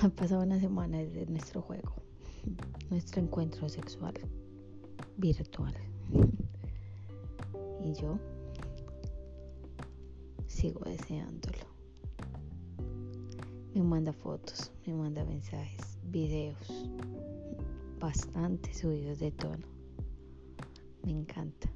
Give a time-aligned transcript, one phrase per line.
[0.02, 1.92] Ha pasado una semana desde nuestro juego,
[2.88, 4.14] nuestro encuentro sexual
[5.16, 5.74] virtual.
[7.82, 8.18] Y yo
[10.46, 11.58] sigo deseándolo.
[13.74, 16.86] Me manda fotos, me manda mensajes, videos,
[17.98, 19.66] bastante subidos de tono.
[21.04, 21.70] Me encanta.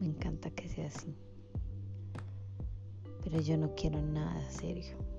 [0.00, 1.14] Me encanta que sea así.
[3.22, 5.15] Pero yo no quiero nada serio.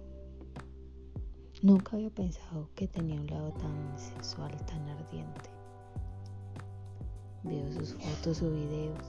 [1.68, 5.50] Nunca había pensado que tenía un lado tan sexual, tan ardiente.
[7.44, 9.04] Veo sus fotos o videos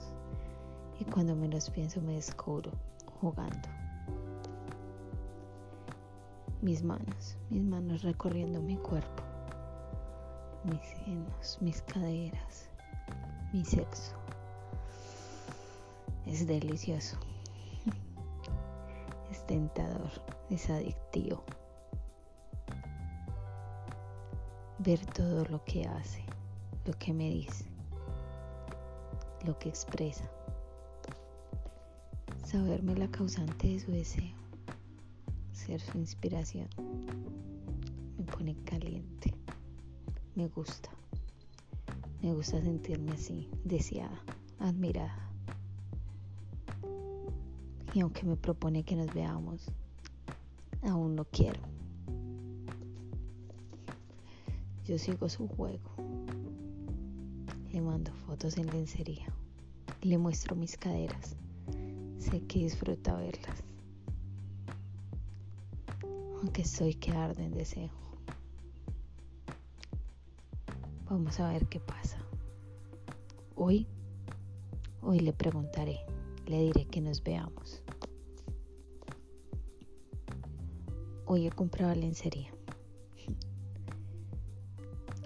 [0.99, 2.73] y cuando menos pienso me descubro
[3.21, 3.69] jugando.
[6.61, 9.23] Mis manos, mis manos recorriendo mi cuerpo,
[10.65, 12.67] mis senos, mis caderas,
[13.53, 14.17] mi sexo.
[16.25, 17.17] Es delicioso,
[19.31, 20.11] es tentador,
[20.49, 21.41] es adictivo.
[24.79, 26.23] Ver todo lo que hace,
[26.85, 27.65] lo que me dice,
[29.45, 30.29] lo que expresa
[32.49, 34.33] saberme la causante de su deseo,
[35.51, 36.67] ser su inspiración.
[38.17, 39.35] Me pone caliente,
[40.33, 40.89] me gusta,
[42.23, 44.19] me gusta sentirme así, deseada,
[44.57, 45.29] admirada.
[47.93, 49.67] Y aunque me propone que nos veamos,
[50.81, 51.59] aún no quiero.
[54.89, 55.87] Yo sigo su juego.
[57.71, 59.27] Le mando fotos en lencería.
[60.01, 61.35] Le muestro mis caderas.
[62.17, 63.63] Sé que disfruta verlas.
[66.41, 67.91] Aunque estoy que arde en deseo.
[71.07, 72.17] Vamos a ver qué pasa.
[73.55, 73.85] Hoy,
[75.03, 75.99] hoy le preguntaré,
[76.47, 77.83] le diré que nos veamos.
[81.27, 82.58] Hoy he comprado lencería.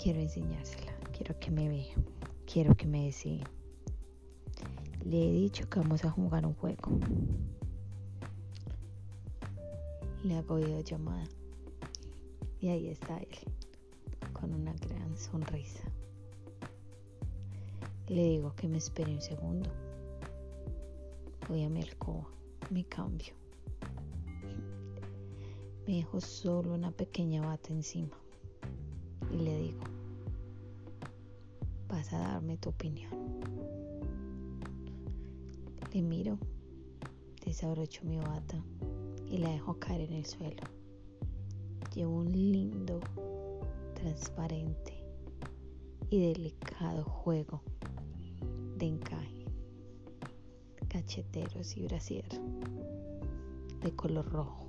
[0.03, 1.95] Quiero enseñársela, quiero que me vea,
[2.45, 3.49] quiero que me decida.
[5.05, 6.99] Le he dicho que vamos a jugar un juego.
[10.25, 11.23] Le hago videollamada.
[12.59, 13.29] Y ahí está él,
[14.33, 15.85] con una gran sonrisa.
[18.09, 19.69] Le digo que me espere un segundo.
[21.47, 22.27] Voy a mi alcoba,
[22.71, 23.33] me cambio.
[25.87, 28.17] Me dejo solo una pequeña bata encima.
[29.31, 29.92] Y le digo,
[32.03, 33.11] vas a darme tu opinión.
[35.93, 36.37] Le miro,
[37.45, 38.61] desabrocho mi bata
[39.25, 40.63] y la dejo caer en el suelo.
[41.95, 42.99] Llevo un lindo,
[43.93, 45.01] transparente
[46.09, 47.61] y delicado juego
[48.77, 49.45] de encaje,
[50.89, 52.27] cacheteros y brasier
[53.81, 54.67] de color rojo.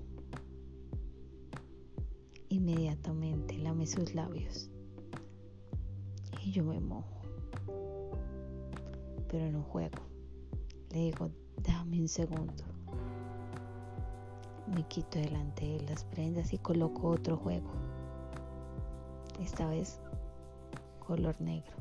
[2.48, 4.70] Inmediatamente lame sus labios
[6.44, 7.13] y yo me mojo,
[9.34, 9.98] pero en un juego
[10.90, 11.28] le digo,
[11.66, 12.62] dame un segundo.
[14.68, 17.68] Me quito delante de las prendas y coloco otro juego.
[19.40, 19.98] Esta vez
[21.04, 21.74] color negro.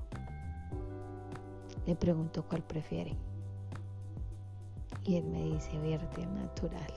[1.86, 3.16] Le pregunto cuál prefiere.
[5.04, 6.92] Y él me dice verde natural.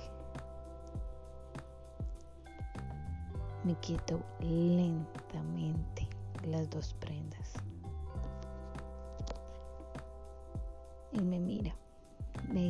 [3.62, 6.08] Me quito lentamente
[6.48, 7.05] las dos prendas.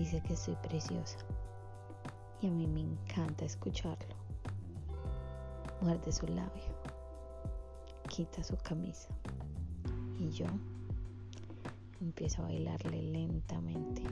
[0.06, 1.19] Dice que soy preciosa
[2.41, 4.15] y a mí me encanta escucharlo.
[5.81, 6.77] Muerde su labio,
[8.09, 9.09] quita su camisa
[10.21, 10.47] y yo
[12.00, 14.05] empiezo a bailarle lentamente.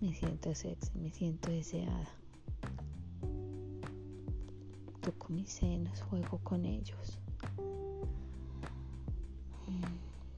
[0.00, 2.08] Me siento sexy, me siento deseada.
[5.02, 7.18] Toco mis senos, juego con ellos.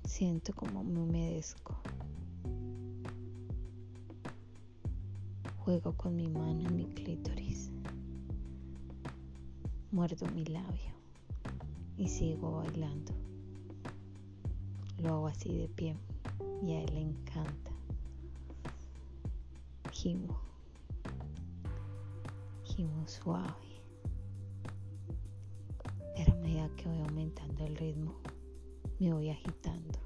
[0.04, 1.76] Siento como me humedezco.
[5.66, 7.72] Juego con mi mano en mi clítoris.
[9.90, 10.92] Muerdo mi labio
[11.96, 13.12] y sigo bailando.
[14.98, 15.96] Lo hago así de pie
[16.62, 17.72] y a él le encanta.
[19.90, 20.38] Gimo.
[22.62, 23.82] Gimo suave.
[26.14, 28.14] Pero a medida que voy aumentando el ritmo,
[29.00, 29.98] me voy agitando.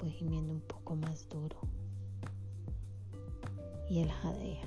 [0.00, 1.56] Voy gimiendo un poco más duro
[3.88, 4.64] y él jadea,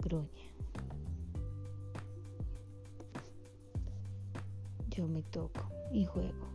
[0.00, 0.28] gruñe.
[4.88, 6.46] Yo me toco y juego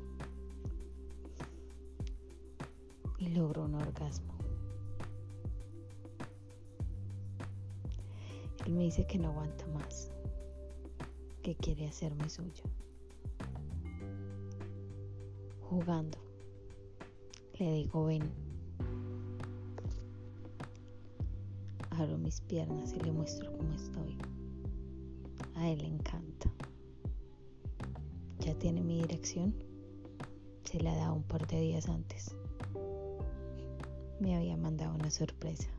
[3.22, 4.34] y logro un orgasmo.
[8.66, 10.12] Él me dice que no aguanta más,
[11.44, 12.64] que quiere hacerme suyo.
[15.70, 16.18] Jugando,
[17.60, 18.41] le digo ven.
[22.02, 24.18] Abro mis piernas y le muestro cómo estoy.
[25.54, 26.52] A él le encanta.
[28.40, 29.54] Ya tiene mi dirección.
[30.64, 32.36] Se la da un par de días antes.
[34.20, 35.70] Me había mandado una sorpresa.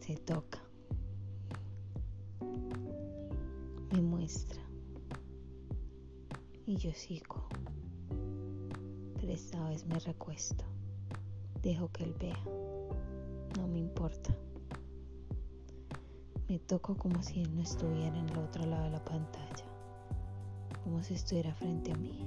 [0.00, 0.62] Se toca.
[3.92, 4.60] Me muestra.
[6.66, 7.48] Y yo sigo.
[9.18, 10.71] Pero esta vez me recuesto.
[11.62, 12.38] Dejo que él vea.
[13.56, 14.34] No me importa.
[16.48, 19.64] Me toco como si él no estuviera en el otro lado de la pantalla,
[20.82, 22.26] como si estuviera frente a mí.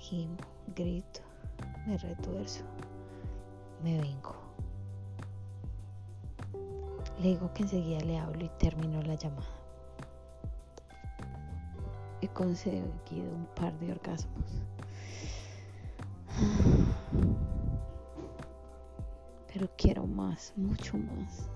[0.00, 0.36] Gimo,
[0.74, 1.20] grito,
[1.86, 2.64] me retuerzo,
[3.84, 4.34] me vengo.
[7.20, 9.46] Le digo que enseguida le hablo y termino la llamada.
[12.20, 12.90] He conseguido
[13.34, 14.62] un par de orgasmos.
[19.60, 21.50] Pero quiero más, mucho más.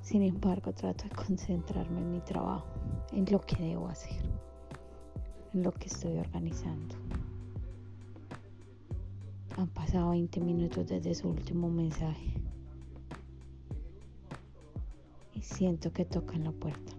[0.00, 2.66] Sin embargo, trato de concentrarme en mi trabajo,
[3.12, 4.22] en lo que debo hacer,
[5.52, 6.94] en lo que estoy organizando.
[9.58, 12.32] Han pasado 20 minutos desde su último mensaje
[15.34, 16.92] y siento que tocan la puerta.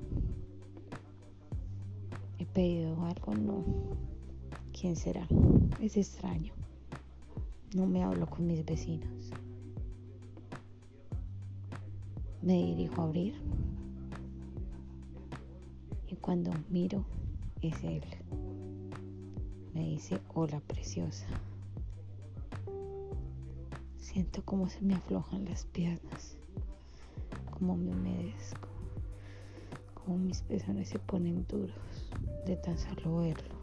[2.38, 3.64] He pedido algo, no.
[4.72, 5.28] ¿Quién será?
[5.82, 6.54] Es extraño.
[7.74, 9.32] No me hablo con mis vecinos.
[12.44, 13.34] Me dirijo a abrir
[16.08, 17.04] y cuando miro
[17.62, 18.04] es él.
[19.74, 21.26] Me dice, hola preciosa.
[23.98, 26.38] Siento como se me aflojan las piernas,
[27.58, 28.68] como me humedezco,
[29.96, 31.74] como mis pezones se ponen duros
[32.46, 33.56] de tan solo verlo.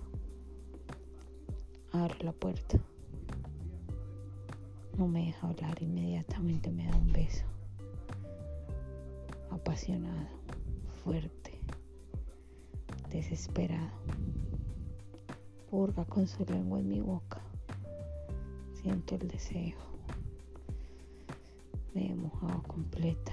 [1.93, 2.81] Abro la puerta.
[5.01, 7.47] No me deja hablar, inmediatamente me da un beso.
[9.51, 10.29] Apasionado,
[11.03, 11.59] fuerte,
[13.09, 13.97] desesperado.
[15.71, 17.41] Purga con su lengua en mi boca.
[18.75, 19.79] Siento el deseo.
[21.95, 23.33] Me he mojado completa.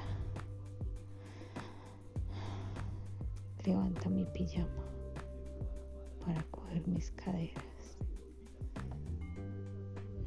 [3.65, 4.85] Levanta mi pijama
[6.25, 7.76] para coger mis caderas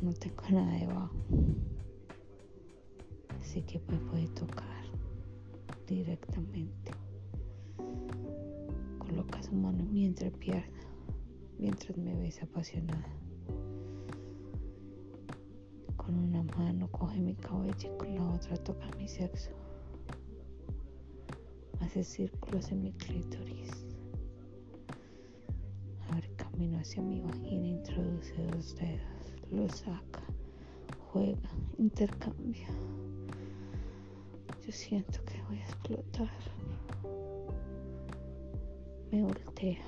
[0.02, 1.14] no tengo nada debajo.
[3.41, 4.85] Así que me puede tocar
[5.87, 6.93] directamente.
[8.99, 10.81] Coloca su mano en mi entrepierna
[11.58, 13.08] mientras me besa apasionada.
[15.97, 19.50] Con una mano coge mi cabello y con la otra toca mi sexo.
[21.81, 23.87] Hace círculos en mi clítoris.
[26.08, 29.09] Abre camino hacia mi vagina e introduce dos dedos
[29.50, 30.20] lo saca,
[31.12, 32.69] juega, intercambia.
[34.64, 36.31] Yo siento que voy a explotar.
[39.11, 39.82] Me voltea.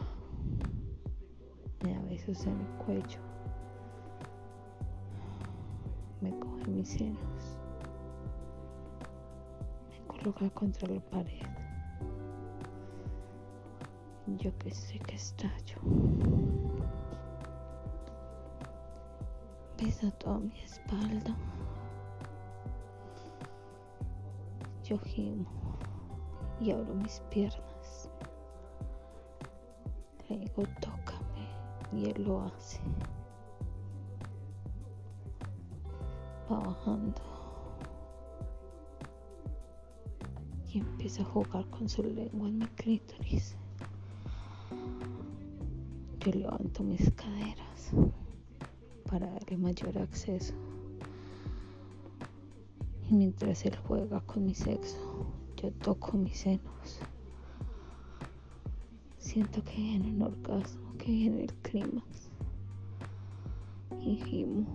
[1.84, 3.20] Me da en el cuello.
[6.20, 7.58] Me coge mis senos.
[9.90, 11.46] Me coloca contra la pared.
[14.38, 16.31] Yo que sé que estallo.
[20.02, 21.36] Pesa toda mi espalda.
[24.84, 25.46] Yo gimo
[26.60, 28.10] y abro mis piernas.
[30.28, 31.46] Le digo, tócame
[31.92, 32.80] y él lo hace.
[36.50, 37.22] Va bajando
[40.66, 43.56] y empieza a jugar con su lengua en mi clítoris.
[46.18, 47.92] Yo levanto mis caderas
[49.12, 50.54] para darle mayor acceso.
[53.10, 55.26] Y mientras él juega con mi sexo,
[55.56, 57.00] yo toco mis senos.
[59.18, 62.30] Siento que viene un orgasmo, que viene el clímax.
[64.00, 64.66] Y gimo.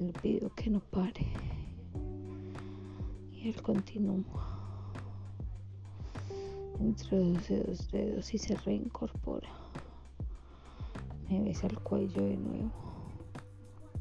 [0.00, 1.28] Le pido que no pare.
[3.30, 4.82] Y él continúa.
[6.80, 9.65] Introduce dos dedos y se reincorpora.
[11.28, 12.70] Me besa el cuello de nuevo.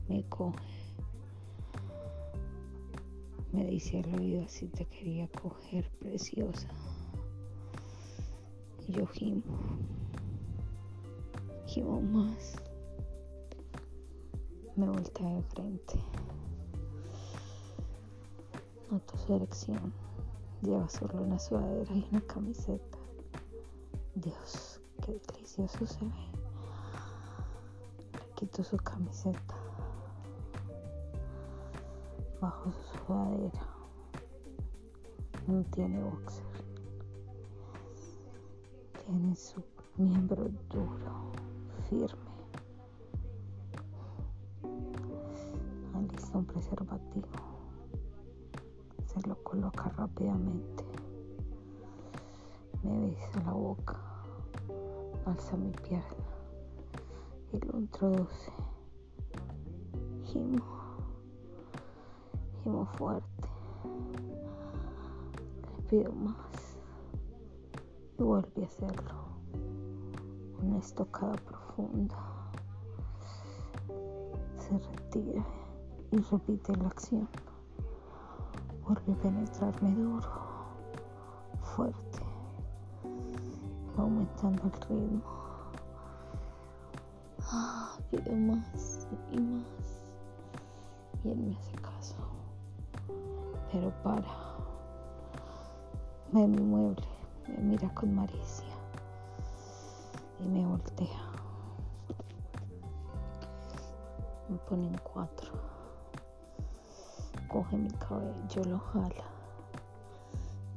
[0.08, 0.64] Me coge.
[3.52, 6.68] Me dice al oído así te quería coger, preciosa.
[8.88, 9.44] Y yo gimo.
[11.66, 12.56] Gimo más.
[14.76, 16.00] Me voltea de frente.
[18.92, 19.94] Noto su erección.
[20.62, 22.98] Lleva solo una sudadera y una camiseta.
[24.16, 26.35] Dios, qué delicioso se ve.
[28.36, 29.56] Le quito su camiseta.
[32.42, 33.66] Bajo su sudadera.
[35.48, 36.44] No tiene boxer.
[39.06, 39.64] Tiene su
[39.96, 41.32] miembro duro,
[41.88, 42.36] firme.
[45.94, 47.30] Alista un preservativo.
[49.06, 50.84] Se lo coloca rápidamente.
[52.84, 53.98] Me besa la boca.
[55.26, 56.35] Alza mi pierna.
[57.56, 58.52] Y lo introduce.
[60.26, 60.66] Gimo.
[62.62, 63.48] Gimo fuerte.
[65.78, 66.78] Le pido más.
[68.20, 69.16] Y vuelve a hacerlo.
[70.62, 72.18] Una estocada profunda.
[74.58, 75.46] Se retira
[76.12, 77.30] y repite la acción.
[78.86, 80.30] Vuelve a penetrarme duro,
[81.62, 82.22] fuerte,
[83.98, 85.45] aumentando el ritmo.
[88.12, 89.66] Pido más y más.
[91.24, 92.16] Y él me hace caso.
[93.72, 94.46] Pero para.
[96.32, 97.08] Mi mueble,
[97.48, 98.76] me mira con malicia
[100.40, 101.32] y me voltea.
[104.50, 105.54] Me pone en cuatro.
[107.48, 109.24] Coge mi cabello, lo jala.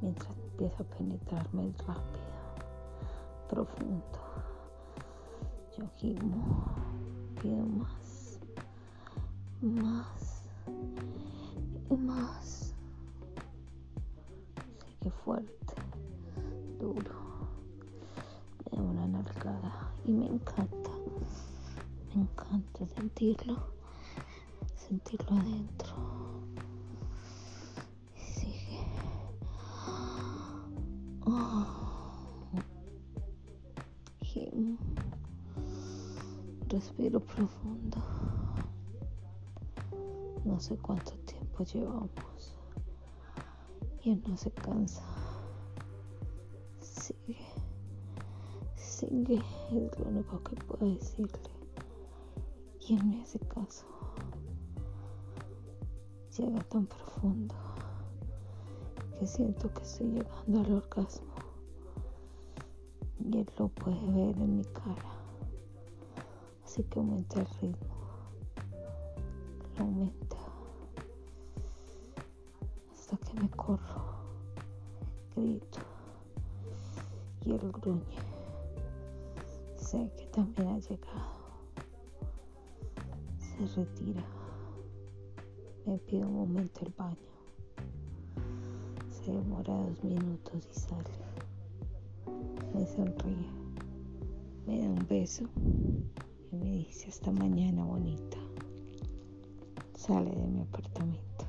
[0.00, 2.28] Mientras empieza a penetrarme rápido,
[3.48, 4.27] profundo.
[5.78, 6.42] Yo gimo,
[7.40, 8.40] pido más,
[9.62, 10.17] más
[36.78, 37.98] Respiro profundo.
[40.44, 42.54] No sé cuánto tiempo llevamos.
[44.04, 45.02] Y él no se cansa.
[46.80, 47.36] Sigue.
[48.76, 49.42] Sigue.
[49.72, 51.50] Es lo único que puedo decirle.
[52.78, 53.84] Y él me hace caso.
[56.36, 57.56] Llega tan profundo
[59.18, 61.34] que siento que estoy llegando al orgasmo.
[63.18, 65.17] Y él lo puede ver en mi cara.
[66.78, 67.88] Así que aumenta el ritmo.
[69.76, 70.36] Lo aumenta.
[72.92, 74.04] Hasta que me corro.
[75.34, 75.80] Grito.
[77.44, 78.04] Y él gruñe.
[79.74, 81.32] Sé que también ha llegado.
[83.40, 84.22] Se retira.
[85.84, 87.16] Me pide un momento el baño.
[89.10, 91.10] Se demora dos minutos y sale.
[92.72, 93.50] Me sonríe.
[94.64, 95.42] Me da un beso
[96.52, 98.38] y me dice hasta mañana bonita.
[99.96, 101.47] Sale de mi apartamento.